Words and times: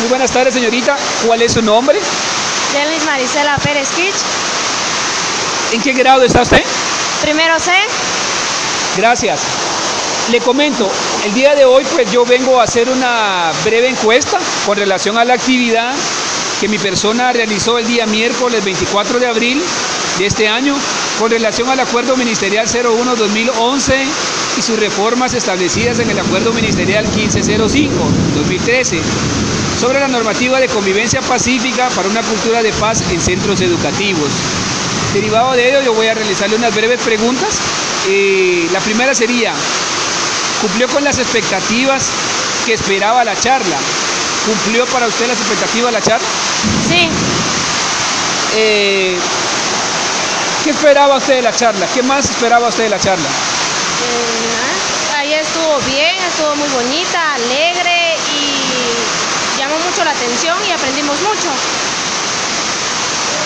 Muy 0.00 0.08
buenas 0.10 0.30
tardes, 0.30 0.52
señorita. 0.52 0.96
¿Cuál 1.24 1.40
es 1.40 1.52
su 1.52 1.62
nombre? 1.62 1.98
Denis 2.72 3.04
Marisela 3.06 3.56
Pérez 3.58 3.88
Kich. 3.96 4.14
¿En 5.72 5.80
qué 5.80 5.92
grado 5.94 6.22
está 6.22 6.42
usted? 6.42 6.62
Primero 7.22 7.58
C. 7.58 7.72
Gracias. 8.98 9.40
Le 10.30 10.40
comento, 10.40 10.90
el 11.24 11.32
día 11.32 11.54
de 11.54 11.64
hoy 11.64 11.84
pues 11.94 12.10
yo 12.10 12.26
vengo 12.26 12.60
a 12.60 12.64
hacer 12.64 12.90
una 12.90 13.52
breve 13.64 13.88
encuesta 13.88 14.38
con 14.66 14.76
relación 14.76 15.16
a 15.16 15.24
la 15.24 15.34
actividad 15.34 15.94
que 16.60 16.68
mi 16.68 16.78
persona 16.78 17.32
realizó 17.32 17.78
el 17.78 17.86
día 17.86 18.06
miércoles 18.06 18.64
24 18.64 19.18
de 19.18 19.26
abril 19.26 19.62
de 20.18 20.26
este 20.26 20.48
año 20.48 20.76
con 21.18 21.30
relación 21.30 21.70
al 21.70 21.80
Acuerdo 21.80 22.16
Ministerial 22.16 22.66
01-2011 22.66 23.94
y 24.58 24.62
sus 24.62 24.78
reformas 24.78 25.32
establecidas 25.32 26.00
en 26.00 26.10
el 26.10 26.18
Acuerdo 26.18 26.52
Ministerial 26.52 27.06
1505-2013 27.06 29.00
sobre 29.80 30.00
la 30.00 30.08
normativa 30.08 30.58
de 30.60 30.68
convivencia 30.68 31.20
pacífica 31.20 31.88
para 31.90 32.08
una 32.08 32.22
cultura 32.22 32.62
de 32.62 32.72
paz 32.72 33.02
en 33.10 33.20
centros 33.20 33.60
educativos. 33.60 34.30
Derivado 35.12 35.52
de 35.52 35.68
ello, 35.68 35.82
yo 35.82 35.94
voy 35.94 36.08
a 36.08 36.14
realizarle 36.14 36.56
unas 36.56 36.74
breves 36.74 37.00
preguntas. 37.00 37.58
Eh, 38.08 38.68
la 38.72 38.80
primera 38.80 39.14
sería, 39.14 39.52
¿cumplió 40.60 40.88
con 40.88 41.04
las 41.04 41.18
expectativas 41.18 42.04
que 42.64 42.74
esperaba 42.74 43.24
la 43.24 43.38
charla? 43.38 43.76
¿Cumplió 44.46 44.86
para 44.86 45.06
usted 45.06 45.26
las 45.26 45.38
expectativas 45.38 45.92
la 45.92 46.00
charla? 46.00 46.26
Sí. 46.88 47.08
Eh, 48.56 49.16
¿Qué 50.64 50.70
esperaba 50.70 51.16
usted 51.16 51.34
de 51.36 51.42
la 51.42 51.54
charla? 51.54 51.86
¿Qué 51.94 52.02
más 52.02 52.30
esperaba 52.30 52.68
usted 52.68 52.84
de 52.84 52.90
la 52.90 52.98
charla? 52.98 53.28
Eh, 53.28 55.16
ahí 55.16 55.34
estuvo 55.34 55.78
bien, 55.86 56.16
estuvo 56.28 56.56
muy 56.56 56.68
bonita, 56.68 57.34
alegre 57.34 57.75
mucho 59.96 60.04
la 60.04 60.10
atención 60.10 60.58
y 60.68 60.72
aprendimos 60.72 61.16
mucho. 61.22 61.48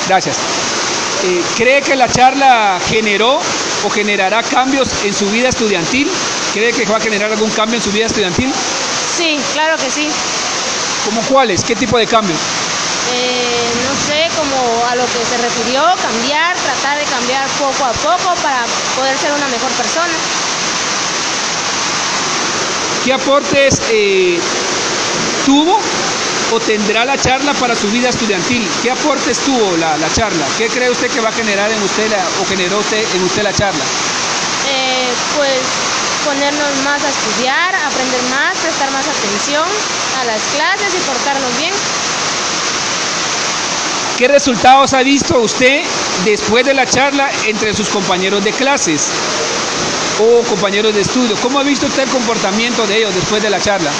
Gracias. 0.08 0.36
Eh, 1.22 1.42
¿Cree 1.56 1.80
que 1.80 1.94
la 1.94 2.08
charla 2.08 2.80
generó 2.88 3.40
o 3.84 3.90
generará 3.90 4.42
cambios 4.42 4.88
en 5.04 5.14
su 5.14 5.30
vida 5.30 5.50
estudiantil? 5.50 6.10
¿Cree 6.52 6.72
que 6.72 6.84
va 6.86 6.96
a 6.96 7.00
generar 7.00 7.30
algún 7.30 7.50
cambio 7.50 7.76
en 7.76 7.82
su 7.82 7.92
vida 7.92 8.06
estudiantil? 8.06 8.52
Sí, 9.16 9.38
claro 9.52 9.76
que 9.76 9.90
sí. 9.90 10.08
¿Cómo 11.04 11.20
cuáles? 11.28 11.62
¿Qué 11.62 11.76
tipo 11.76 11.96
de 11.98 12.06
cambios? 12.08 12.38
Eh, 13.12 13.70
no 13.86 13.94
sé, 14.08 14.28
como 14.36 14.86
a 14.86 14.96
lo 14.96 15.04
que 15.04 15.24
se 15.30 15.38
refirió, 15.40 15.84
cambiar, 16.02 16.56
tratar 16.56 16.98
de 16.98 17.04
cambiar 17.04 17.46
poco 17.60 17.84
a 17.84 17.92
poco 17.92 18.34
para 18.42 18.64
poder 18.96 19.16
ser 19.18 19.32
una 19.32 19.46
mejor 19.46 19.70
persona. 19.72 20.14
¿Qué 23.04 23.12
aportes 23.12 23.80
eh, 23.92 24.40
tuvo 25.46 25.80
o 26.52 26.60
tendrá 26.60 27.04
la 27.04 27.16
charla 27.16 27.54
para 27.54 27.74
su 27.74 27.88
vida 27.90 28.08
estudiantil? 28.08 28.66
¿Qué 28.82 28.90
aportes 28.90 29.38
tuvo 29.38 29.76
la, 29.76 29.96
la 29.96 30.12
charla? 30.12 30.46
¿Qué 30.58 30.68
cree 30.68 30.90
usted 30.90 31.10
que 31.10 31.20
va 31.20 31.28
a 31.28 31.32
generar 31.32 31.70
en 31.70 31.82
usted 31.82 32.10
la, 32.10 32.18
o 32.40 32.46
generó 32.46 32.78
usted 32.78 33.04
en 33.14 33.22
usted 33.24 33.42
la 33.42 33.52
charla? 33.52 33.84
Eh, 34.68 35.08
pues 35.36 35.58
ponernos 36.24 36.76
más 36.84 37.02
a 37.02 37.08
estudiar, 37.08 37.74
aprender 37.74 38.22
más, 38.30 38.56
prestar 38.58 38.90
más 38.90 39.06
atención 39.06 39.66
a 40.20 40.24
las 40.24 40.40
clases 40.54 40.94
y 40.94 40.98
portarnos 41.06 41.58
bien. 41.58 41.72
¿Qué 44.18 44.28
resultados 44.28 44.92
ha 44.92 45.02
visto 45.02 45.38
usted 45.40 45.82
después 46.24 46.66
de 46.66 46.74
la 46.74 46.84
charla 46.84 47.30
entre 47.46 47.72
sus 47.72 47.88
compañeros 47.88 48.44
de 48.44 48.52
clases 48.52 49.08
o 50.20 50.42
compañeros 50.42 50.94
de 50.94 51.00
estudio? 51.00 51.36
¿Cómo 51.42 51.58
ha 51.58 51.62
visto 51.62 51.86
usted 51.86 52.02
el 52.02 52.10
comportamiento 52.10 52.86
de 52.86 52.98
ellos 52.98 53.14
después 53.14 53.42
de 53.42 53.48
la 53.48 53.58
charla? 53.60 53.90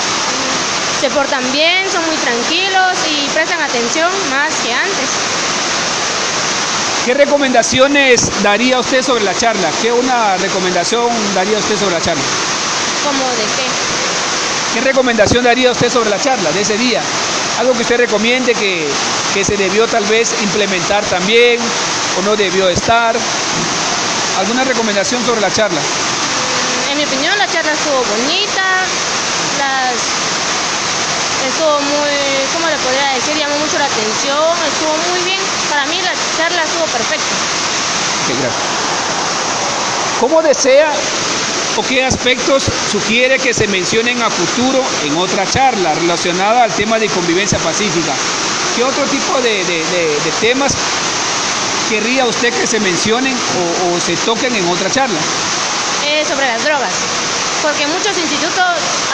Se 1.00 1.08
portan 1.08 1.50
bien, 1.50 1.90
son 1.90 2.04
muy 2.04 2.16
tranquilos 2.16 2.98
y 3.08 3.26
prestan 3.30 3.58
atención 3.62 4.10
más 4.28 4.52
que 4.62 4.70
antes. 4.70 5.08
¿Qué 7.06 7.14
recomendaciones 7.14 8.30
daría 8.42 8.78
usted 8.78 9.02
sobre 9.02 9.24
la 9.24 9.34
charla? 9.34 9.70
¿Qué 9.80 9.90
una 9.90 10.36
recomendación 10.36 11.08
daría 11.34 11.56
usted 11.56 11.78
sobre 11.78 11.94
la 11.94 12.02
charla? 12.02 12.22
¿Cómo 13.02 13.24
de 13.30 13.44
qué? 13.56 14.74
¿Qué 14.74 14.80
recomendación 14.83 15.42
daría 15.42 15.72
usted 15.72 15.90
sobre 15.90 16.10
la 16.10 16.20
charla 16.20 16.52
de 16.52 16.60
ese 16.60 16.77
día? 16.77 17.00
Algo 17.58 17.72
que 17.72 17.80
usted 17.80 17.96
recomiende 17.96 18.55
que, 18.55 18.86
que 19.33 19.42
se 19.42 19.56
debió 19.56 19.86
tal 19.86 20.05
vez 20.05 20.34
implementar 20.42 21.02
también 21.06 21.60
o 22.18 22.22
no 22.27 22.36
debió 22.36 22.68
estar. 22.68 23.16
¿Alguna 24.39 24.64
recomendación 24.64 25.24
sobre 25.24 25.40
la 25.40 25.50
charla? 25.50 25.80
En 26.90 26.98
mi 26.98 27.05
opinión 27.05 27.39
la 27.39 27.46
charla 27.46 27.72
estuvo 27.72 28.05
bonita, 28.05 28.84
las 29.58 30.20
estuvo 31.48 31.80
muy, 31.80 32.11
¿cómo 32.52 32.68
le 32.68 32.77
podría 32.78 33.12
decir? 33.14 33.36
Llamó 33.36 33.56
mucho 33.58 33.78
la 33.78 33.86
atención, 33.86 34.55
estuvo 34.73 34.95
muy 35.11 35.20
bien. 35.24 35.40
Para 35.70 35.86
mí 35.86 36.01
la 36.02 36.12
charla 36.36 36.64
estuvo 36.64 36.84
perfecta. 36.86 37.33
Ok, 38.24 38.28
gracias. 38.40 38.62
¿Cómo 40.20 40.42
desea 40.42 40.92
o 41.77 41.83
qué 41.83 42.05
aspectos 42.05 42.64
sugiere 42.90 43.39
que 43.39 43.55
se 43.55 43.67
mencionen 43.68 44.20
a 44.23 44.28
futuro 44.30 44.83
en 45.05 45.17
otra 45.17 45.46
charla 45.51 45.95
relacionada 45.95 46.64
al 46.64 46.73
tema 46.73 46.98
de 46.98 47.08
convivencia 47.08 47.58
pacífica? 47.58 48.12
¿Qué 48.77 48.84
otro 48.84 49.05
tipo 49.05 49.40
de, 49.40 49.64
de- 49.64 49.84
de- 49.86 50.20
de 50.24 50.30
temas 50.40 50.72
querría 51.89 52.27
usted 52.27 52.52
que 52.52 52.67
se 52.67 52.78
mencionen 52.80 53.34
o, 53.34 53.96
o 53.96 54.01
se 54.01 54.14
toquen 54.18 54.55
en 54.55 54.68
otra 54.68 54.90
charla? 54.90 55.18
Eh, 56.07 56.24
sobre 56.28 56.46
las 56.48 56.62
drogas. 56.64 56.90
Porque 57.62 57.82
en 57.84 57.90
muchos 57.92 58.16
institutos 58.16 58.64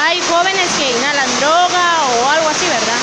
hay 0.01 0.21
jóvenes 0.31 0.67
que 0.79 0.91
inhalan 0.93 1.29
droga 1.41 2.05
o 2.23 2.29
algo 2.31 2.49
así, 2.49 2.65
¿verdad? 2.67 2.99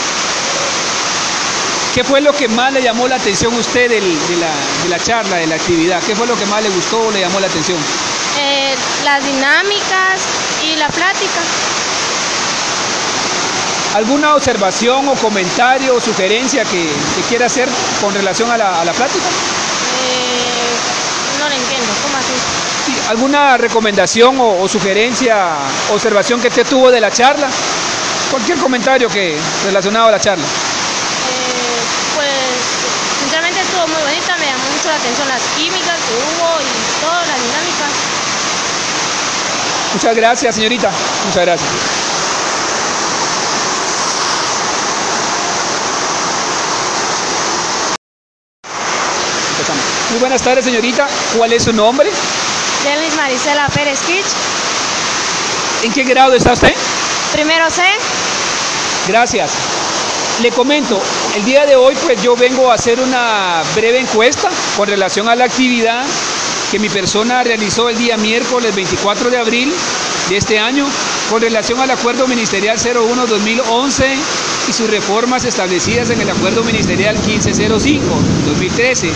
¿Qué 1.93 2.03
fue 2.03 2.21
lo 2.21 2.33
que 2.33 2.47
más 2.47 2.71
le 2.73 2.81
llamó 2.81 3.07
la 3.07 3.17
atención 3.17 3.53
a 3.53 3.57
usted 3.57 3.89
del- 3.89 4.27
de, 4.27 4.37
la, 4.37 4.47
de 4.83 4.89
la 4.89 4.99
charla, 4.99 5.35
de 5.37 5.47
la 5.47 5.55
actividad? 5.55 6.01
¿Qué 6.07 6.15
fue 6.15 6.25
lo 6.25 6.35
que 6.37 6.45
más 6.47 6.63
le 6.63 6.69
gustó 6.69 6.99
o 7.07 7.11
le 7.11 7.19
llamó 7.19 7.39
la 7.39 7.47
atención? 7.47 7.77
Eh, 8.39 8.75
las 9.03 9.23
dinámicas 9.23 10.19
y 10.63 10.75
la 10.77 10.87
plática. 10.87 11.41
¿Alguna 13.95 14.33
observación 14.33 15.07
o 15.07 15.13
comentario 15.13 15.93
o 15.95 16.01
sugerencia 16.01 16.63
que, 16.63 16.81
que 17.15 17.21
quiera 17.29 17.45
hacer 17.45 17.69
con 18.01 18.11
relación 18.13 18.49
a 18.49 18.57
la, 18.57 18.81
a 18.81 18.85
la 18.85 18.91
plática? 18.93 19.25
Eh, 20.01 20.32
no 21.43 21.49
lo 21.49 21.55
entiendo, 21.55 21.91
¿cómo 22.03 22.17
así? 22.17 22.33
Sí, 22.85 22.95
¿Alguna 23.09 23.57
recomendación 23.57 24.39
o, 24.39 24.61
o 24.61 24.67
sugerencia, 24.67 25.57
observación 25.91 26.41
que 26.41 26.47
usted 26.47 26.65
tuvo 26.65 26.89
de 26.89 27.01
la 27.01 27.11
charla? 27.11 27.49
Cualquier 28.31 28.57
comentario 28.57 29.09
que 29.09 29.37
relacionado 29.65 30.07
a 30.07 30.11
la 30.11 30.19
charla. 30.19 30.43
Eh, 30.43 31.81
pues 32.15 32.29
sinceramente 33.19 33.61
estuvo 33.61 33.87
muy 33.87 34.01
bonita, 34.01 34.37
me 34.37 34.45
llamó 34.45 34.63
mucho 34.71 34.87
la 34.89 34.95
atención 34.95 35.27
las 35.27 35.41
químicas 35.57 35.97
que 36.07 36.13
hubo 36.15 36.61
y 36.61 37.03
todas 37.03 37.27
las 37.27 37.37
dinámicas. 37.37 37.91
Muchas 39.93 40.15
gracias, 40.15 40.55
señorita. 40.55 40.89
Muchas 41.27 41.45
gracias. 41.45 42.02
Muy 50.13 50.19
buenas 50.19 50.43
tardes, 50.43 50.63
señorita. 50.65 51.07
¿Cuál 51.35 51.53
es 51.53 51.63
su 51.63 51.73
nombre? 51.73 52.07
Denis 52.83 53.15
Marisela 53.15 53.67
Pérez 53.69 53.99
Kich, 54.01 54.23
¿En 55.81 55.91
qué 55.91 56.03
grado 56.03 56.35
está 56.35 56.53
usted? 56.53 56.71
primero 57.31 57.67
C. 57.71 57.81
Gracias. 59.07 59.49
Le 60.43 60.51
comento, 60.51 61.01
el 61.35 61.43
día 61.45 61.65
de 61.65 61.75
hoy 61.75 61.95
pues 62.03 62.21
yo 62.21 62.35
vengo 62.35 62.69
a 62.69 62.75
hacer 62.75 62.99
una 62.99 63.63
breve 63.73 64.01
encuesta 64.01 64.51
con 64.77 64.87
relación 64.87 65.27
a 65.29 65.35
la 65.35 65.45
actividad 65.45 66.05
que 66.69 66.77
mi 66.77 66.89
persona 66.89 67.43
realizó 67.43 67.89
el 67.89 67.97
día 67.97 68.15
miércoles 68.15 68.75
24 68.75 69.31
de 69.31 69.39
abril 69.39 69.73
de 70.29 70.37
este 70.37 70.59
año 70.59 70.85
con 71.31 71.41
relación 71.41 71.79
al 71.79 71.89
Acuerdo 71.89 72.27
Ministerial 72.27 72.77
01-2011 72.77 74.05
y 74.69 74.73
sus 74.73 74.87
reformas 74.91 75.43
establecidas 75.43 76.11
en 76.11 76.21
el 76.21 76.29
Acuerdo 76.29 76.63
Ministerial 76.63 77.17
1505-2013 77.17 79.11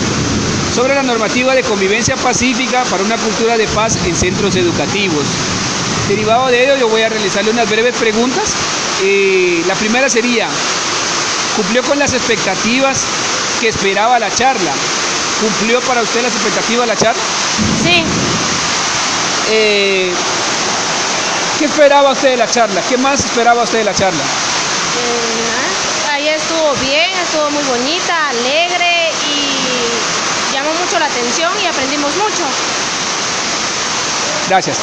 sobre 0.75 0.93
la 0.95 1.03
normativa 1.03 1.55
de 1.55 1.63
convivencia 1.63 2.15
pacífica 2.15 2.83
para 2.85 3.03
una 3.03 3.17
cultura 3.17 3.57
de 3.57 3.67
paz 3.67 3.97
en 4.05 4.15
centros 4.15 4.55
educativos. 4.55 5.25
Derivado 6.07 6.47
de 6.47 6.63
ello, 6.63 6.77
yo 6.77 6.87
voy 6.87 7.01
a 7.01 7.09
realizarle 7.09 7.51
unas 7.51 7.69
breves 7.69 7.95
preguntas. 7.95 8.53
Eh, 9.03 9.63
la 9.67 9.75
primera 9.75 10.09
sería, 10.09 10.47
¿cumplió 11.55 11.83
con 11.83 11.97
las 11.99 12.13
expectativas 12.13 12.99
que 13.59 13.69
esperaba 13.69 14.19
la 14.19 14.33
charla? 14.33 14.71
¿Cumplió 15.41 15.81
para 15.81 16.01
usted 16.01 16.21
las 16.23 16.33
expectativas 16.33 16.87
de 16.87 16.93
la 16.93 16.99
charla? 16.99 17.21
Sí, 17.83 18.03
Eh, 19.49 20.11
¿Qué 21.57 21.65
esperaba 21.65 22.11
usted 22.11 22.29
de 22.31 22.37
la 22.37 22.47
charla? 22.49 22.81
¿Qué 22.87 22.97
más 22.97 23.19
esperaba 23.23 23.63
usted 23.63 23.79
de 23.79 23.83
la 23.85 23.93
charla? 23.95 24.21
eh, 24.23 26.11
ahí 26.11 26.27
estuvo 26.29 26.73
bien, 26.81 27.09
estuvo 27.23 27.49
muy 27.51 27.63
bonita, 27.63 28.29
alegre 28.29 29.06
llamó 30.67 30.79
mucho 30.83 30.99
la 30.99 31.05
atención 31.05 31.51
y 31.63 31.65
aprendimos 31.65 32.15
mucho. 32.15 32.43
Gracias. 34.49 34.77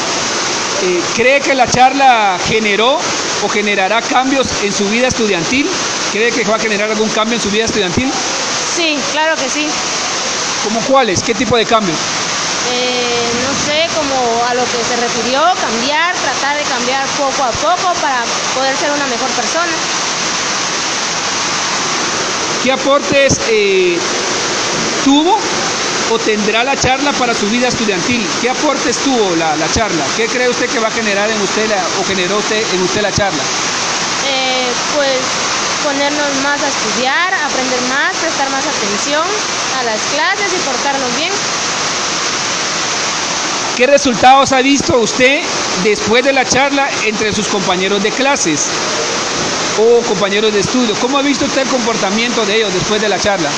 Eh, 0.83 1.01
¿Cree 1.15 1.39
que 1.41 1.53
la 1.53 1.67
charla 1.67 2.37
generó 2.47 2.99
o 3.43 3.49
generará 3.49 4.01
cambios 4.01 4.47
en 4.63 4.73
su 4.73 4.87
vida 4.89 5.07
estudiantil? 5.07 5.69
¿Cree 6.11 6.31
que 6.31 6.43
va 6.43 6.55
a 6.55 6.59
generar 6.59 6.89
algún 6.89 7.09
cambio 7.09 7.35
en 7.35 7.41
su 7.41 7.49
vida 7.49 7.65
estudiantil? 7.65 8.11
Sí, 8.75 8.97
claro 9.11 9.35
que 9.35 9.49
sí. 9.49 9.67
¿Cómo 10.63 10.79
cuáles? 10.81 11.21
¿Qué 11.21 11.33
tipo 11.33 11.55
de 11.55 11.65
cambio? 11.65 11.93
Eh, 12.71 13.29
no 13.43 13.65
sé, 13.65 13.87
como 13.95 14.45
a 14.45 14.53
lo 14.55 14.63
que 14.63 14.83
se 14.83 14.95
refirió, 14.99 15.41
cambiar, 15.61 16.15
tratar 16.15 16.57
de 16.57 16.63
cambiar 16.63 17.05
poco 17.17 17.43
a 17.43 17.51
poco 17.51 17.93
para 18.01 18.23
poder 18.55 18.75
ser 18.75 18.91
una 18.91 19.05
mejor 19.05 19.29
persona. 19.29 19.71
¿Qué 22.63 22.71
aportes 22.71 23.39
eh, 23.49 23.99
tuvo 25.03 25.37
o 26.11 26.19
tendrá 26.19 26.63
la 26.63 26.75
charla 26.75 27.11
para 27.13 27.33
su 27.33 27.47
vida 27.49 27.67
estudiantil? 27.67 28.25
¿Qué 28.41 28.49
aportes 28.49 28.97
tuvo 28.99 29.35
la, 29.35 29.55
la 29.55 29.71
charla? 29.71 30.03
¿Qué 30.15 30.27
cree 30.27 30.49
usted 30.49 30.69
que 30.69 30.79
va 30.79 30.87
a 30.87 30.91
generar 30.91 31.29
en 31.29 31.41
usted 31.41 31.69
la, 31.69 31.77
o 31.99 32.05
generó 32.07 32.37
usted 32.37 32.63
en 32.73 32.81
usted 32.81 33.01
la 33.01 33.11
charla? 33.11 33.43
Eh, 34.27 34.67
pues 34.95 35.19
ponernos 35.83 36.27
más 36.41 36.61
a 36.61 36.67
estudiar, 36.67 37.33
aprender 37.33 37.79
más, 37.89 38.15
prestar 38.17 38.49
más 38.49 38.63
atención 38.65 39.27
a 39.79 39.83
las 39.83 39.99
clases 40.13 40.51
y 40.53 40.57
portarnos 40.65 41.15
bien. 41.15 41.31
¿Qué 43.75 43.87
resultados 43.87 44.51
ha 44.53 44.61
visto 44.61 44.97
usted 44.97 45.41
después 45.83 46.23
de 46.23 46.31
la 46.31 46.45
charla 46.45 46.89
entre 47.03 47.33
sus 47.33 47.47
compañeros 47.47 48.01
de 48.01 48.09
clases 48.09 48.67
o 49.77 50.01
compañeros 50.07 50.53
de 50.53 50.61
estudio? 50.61 50.95
¿Cómo 51.01 51.17
ha 51.17 51.21
visto 51.21 51.45
usted 51.45 51.63
el 51.63 51.67
comportamiento 51.67 52.45
de 52.45 52.55
ellos 52.55 52.73
después 52.73 53.01
de 53.01 53.09
la 53.09 53.19
charla? 53.19 53.49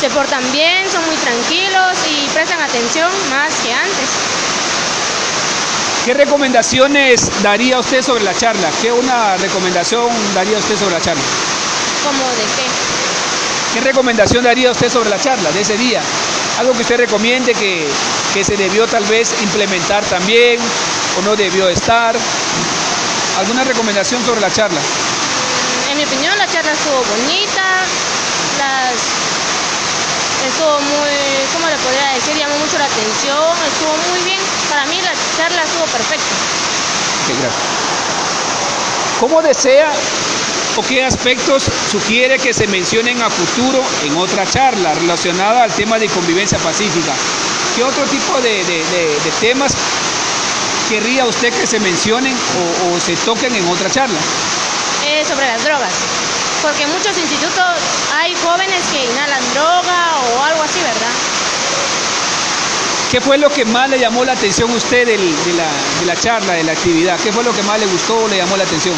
Se 0.00 0.10
portan 0.10 0.42
bien, 0.52 0.90
son 0.92 1.04
muy 1.06 1.16
tranquilos 1.16 1.96
y 2.10 2.28
prestan 2.28 2.60
atención 2.60 3.10
más 3.30 3.52
que 3.62 3.72
antes. 3.72 4.08
¿Qué 6.04 6.14
recomendaciones 6.14 7.30
daría 7.42 7.80
usted 7.80 8.02
sobre 8.02 8.22
la 8.22 8.34
charla? 8.34 8.68
¿Qué 8.80 8.92
una 8.92 9.36
recomendación 9.38 10.08
daría 10.34 10.58
usted 10.58 10.76
sobre 10.78 10.94
la 10.94 11.00
charla? 11.00 11.22
¿Cómo 12.04 12.24
de 12.28 12.44
qué? 12.56 12.66
¿Qué 13.74 13.80
recomendación 13.80 14.44
daría 14.44 14.70
usted 14.70 14.92
sobre 14.92 15.08
la 15.10 15.18
charla 15.18 15.50
de 15.50 15.62
ese 15.62 15.76
día? 15.76 16.02
Algo 16.60 16.74
que 16.74 16.82
usted 16.82 16.98
recomiende 16.98 17.54
que, 17.54 17.86
que 18.34 18.44
se 18.44 18.56
debió 18.56 18.86
tal 18.86 19.04
vez 19.06 19.34
implementar 19.42 20.04
también 20.04 20.60
o 21.18 21.22
no 21.22 21.34
debió 21.34 21.68
estar. 21.68 22.14
¿Alguna 23.38 23.64
recomendación 23.64 24.24
sobre 24.24 24.40
la 24.40 24.52
charla? 24.52 24.80
En 25.90 25.96
mi 25.96 26.04
opinión 26.04 26.36
la 26.38 26.46
charla 26.46 26.72
estuvo 26.72 27.02
bonita, 27.16 27.64
las 28.58 29.25
estuvo 30.46 30.80
muy, 30.80 31.10
¿cómo 31.52 31.66
le 31.68 31.76
podría 31.76 32.12
decir? 32.14 32.36
Llamó 32.36 32.56
mucho 32.58 32.78
la 32.78 32.84
atención, 32.86 33.54
estuvo 33.66 33.94
muy 34.10 34.20
bien. 34.24 34.40
Para 34.68 34.86
mí 34.86 35.00
la 35.02 35.12
charla 35.36 35.62
estuvo 35.64 35.84
perfecta. 35.86 36.34
Ok, 37.24 37.28
gracias. 37.40 37.62
¿Cómo 39.20 39.42
desea 39.42 39.90
o 40.76 40.82
qué 40.82 41.04
aspectos 41.04 41.64
sugiere 41.90 42.38
que 42.38 42.52
se 42.52 42.66
mencionen 42.66 43.22
a 43.22 43.30
futuro 43.30 43.82
en 44.04 44.16
otra 44.16 44.46
charla 44.48 44.94
relacionada 44.94 45.62
al 45.64 45.72
tema 45.72 45.98
de 45.98 46.08
convivencia 46.08 46.58
pacífica? 46.58 47.12
¿Qué 47.74 47.82
otro 47.82 48.04
tipo 48.04 48.40
de, 48.40 48.64
de- 48.64 48.84
de- 48.84 49.18
de 49.24 49.30
temas 49.40 49.72
querría 50.88 51.24
usted 51.26 51.52
que 51.52 51.66
se 51.66 51.80
mencionen 51.80 52.34
o, 52.34 52.94
o 52.96 53.00
se 53.00 53.16
toquen 53.16 53.54
en 53.54 53.66
otra 53.68 53.90
charla? 53.90 54.18
Eh, 55.06 55.24
sobre 55.26 55.46
las 55.46 55.64
drogas. 55.64 55.90
Porque 56.62 56.82
en 56.84 56.90
muchos 56.90 57.16
institutos 57.16 57.64
hay 58.14 58.34
jóvenes 58.42 58.80
que 58.92 59.04
inhalan 59.04 59.42
droga 59.54 60.16
o 60.36 60.42
algo 60.42 60.62
así, 60.62 60.80
¿verdad? 60.80 61.12
¿Qué 63.10 63.20
fue 63.20 63.38
lo 63.38 63.48
que 63.50 63.64
más 63.64 63.88
le 63.88 63.98
llamó 64.00 64.24
la 64.24 64.32
atención 64.32 64.70
a 64.70 64.74
usted 64.74 65.06
del- 65.06 65.44
de, 65.44 65.52
la, 65.52 65.68
de 66.00 66.06
la 66.06 66.16
charla, 66.16 66.54
de 66.54 66.64
la 66.64 66.72
actividad? 66.72 67.18
¿Qué 67.22 67.32
fue 67.32 67.44
lo 67.44 67.54
que 67.54 67.62
más 67.62 67.78
le 67.78 67.86
gustó 67.86 68.16
o 68.24 68.28
le 68.28 68.36
llamó 68.38 68.56
la 68.56 68.64
atención? 68.64 68.94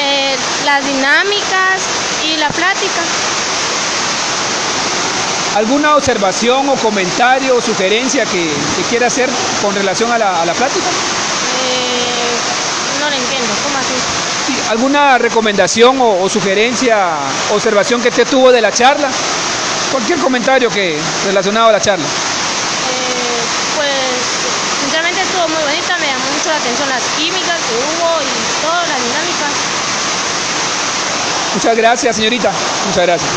Eh, 0.00 0.36
las 0.64 0.86
dinámicas 0.86 1.80
y 2.24 2.36
la 2.36 2.48
plática. 2.48 3.02
¿Alguna 5.56 5.96
observación 5.96 6.68
o 6.68 6.76
comentario 6.76 7.56
o 7.56 7.60
sugerencia 7.60 8.24
que, 8.24 8.44
que 8.76 8.82
quiera 8.88 9.08
hacer 9.08 9.28
con 9.60 9.74
relación 9.74 10.12
a 10.12 10.18
la, 10.18 10.40
a 10.42 10.46
la 10.46 10.52
plática? 10.54 10.86
Eh, 10.86 12.59
no 13.00 13.08
lo 13.08 13.16
entiendo, 13.16 13.48
¿cómo 13.64 13.78
así? 13.78 13.94
Sí, 14.46 14.54
¿Alguna 14.70 15.18
recomendación 15.18 16.00
o, 16.00 16.22
o 16.22 16.28
sugerencia, 16.28 17.16
observación 17.52 18.02
que 18.02 18.08
usted 18.10 18.26
tuvo 18.28 18.52
de 18.52 18.60
la 18.60 18.70
charla? 18.72 19.08
Cualquier 19.90 20.18
comentario 20.18 20.70
que 20.70 20.98
relacionado 21.26 21.68
a 21.68 21.72
la 21.72 21.80
charla. 21.80 22.04
Eh, 22.04 23.40
pues 23.76 23.90
sinceramente 24.82 25.20
estuvo 25.22 25.48
muy 25.48 25.62
bonita, 25.62 25.96
me 25.98 26.06
llamó 26.06 26.24
mucho 26.36 26.50
la 26.50 26.56
atención 26.56 26.88
las 26.88 27.02
químicas 27.16 27.58
que 27.68 27.74
hubo 27.74 28.22
y 28.22 28.62
todas 28.62 28.88
las 28.88 29.02
dinámicas. 29.02 29.52
Muchas 31.54 31.76
gracias, 31.76 32.16
señorita. 32.16 32.52
Muchas 32.86 33.06
gracias. 33.06 33.30